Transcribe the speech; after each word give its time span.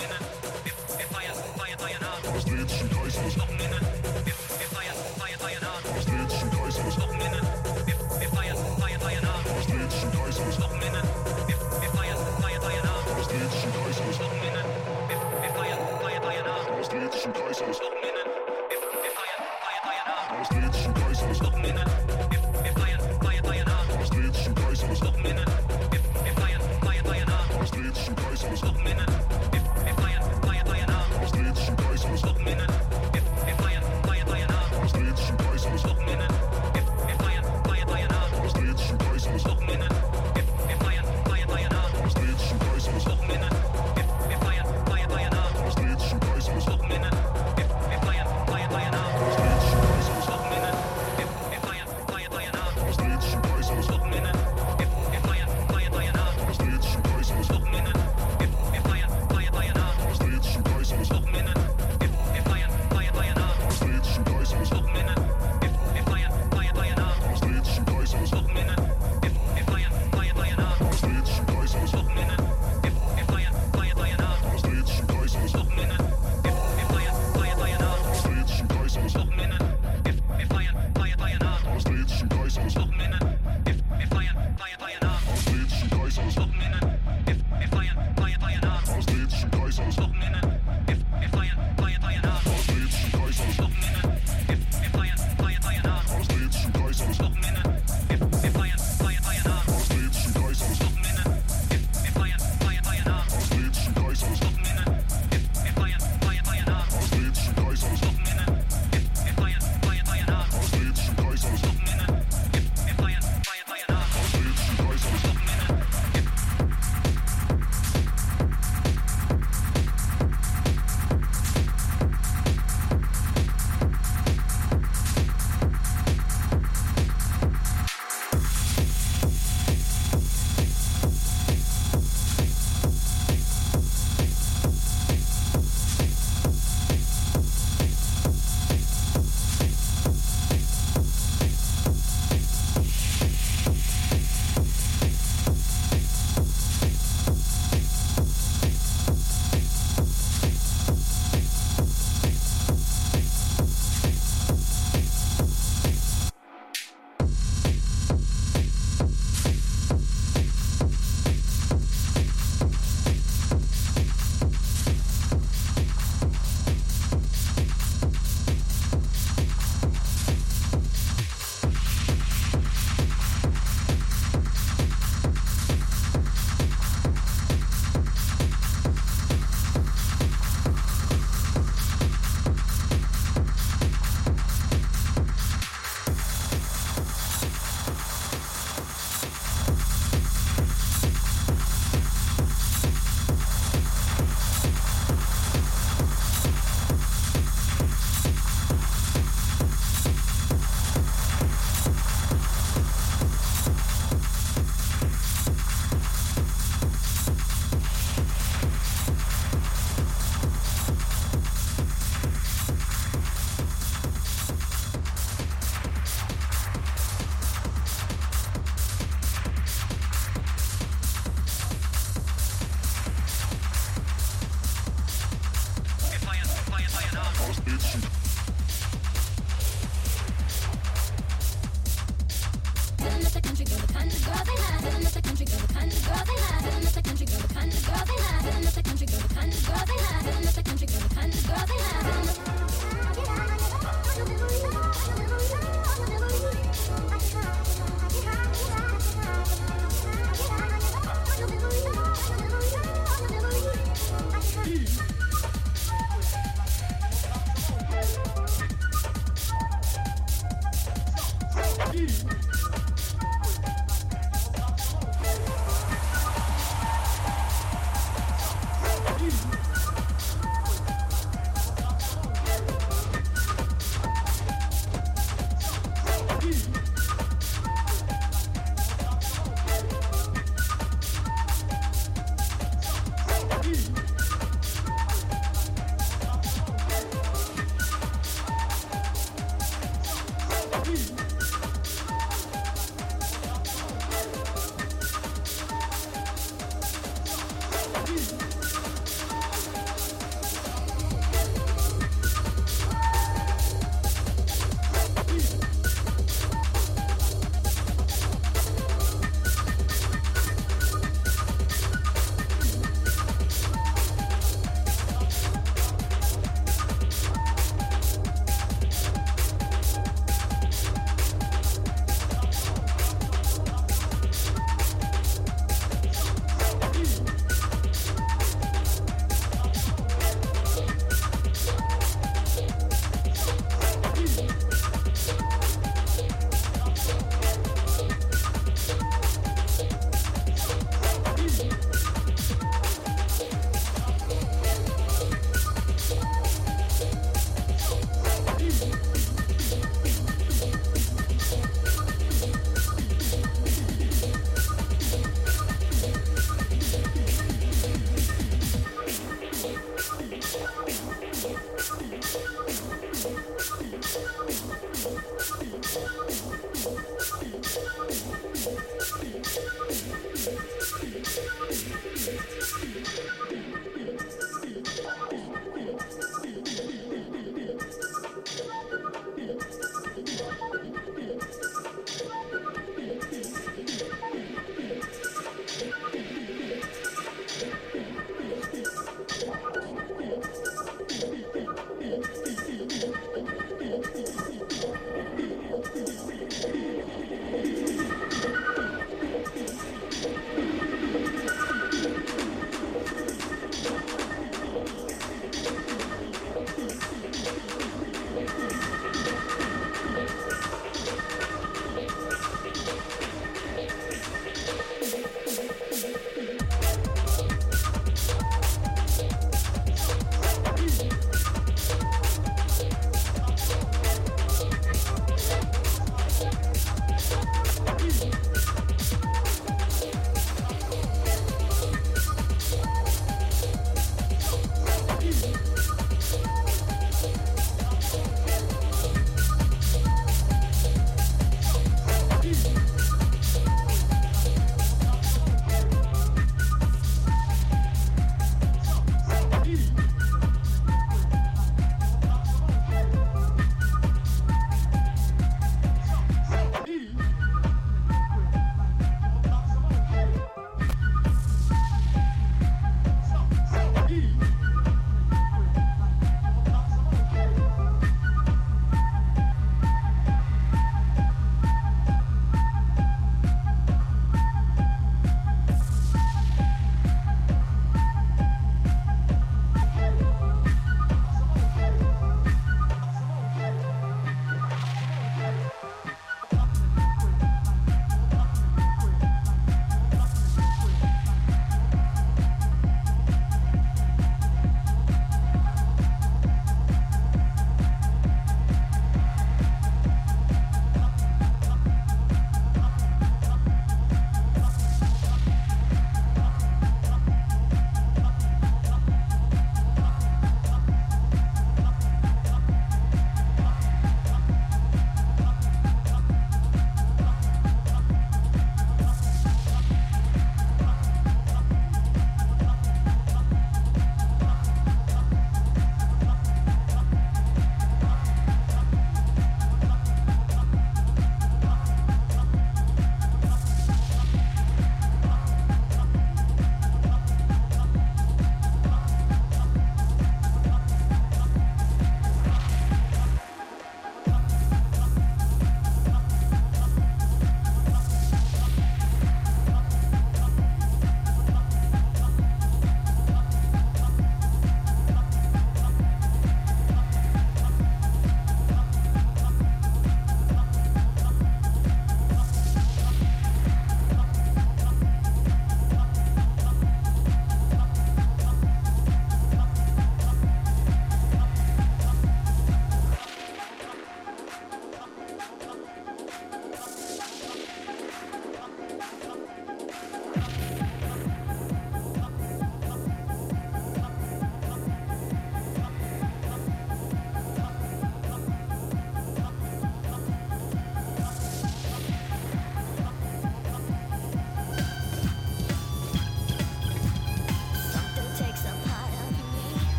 Yeah. 0.00 0.40